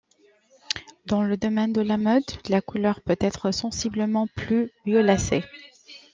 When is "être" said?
3.19-3.51